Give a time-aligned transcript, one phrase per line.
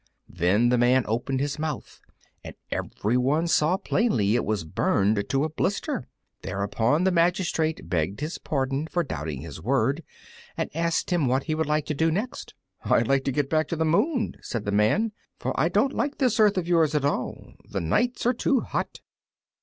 [0.33, 2.01] Then the Man opened his mouth,
[2.43, 6.07] and everyone saw plainly it was burned to a blister!
[6.41, 10.01] Thereupon the magistrate begged his pardon for doubting his word,
[10.57, 12.55] and asked him what he would like to do next.
[12.83, 16.17] "I'd like to get back to the Moon," said the Man, "for I don't like
[16.17, 17.53] this earth of yours at all.
[17.69, 19.01] The nights are too hot."